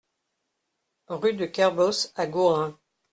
[1.09, 2.75] Rue de Kerbos à Gourin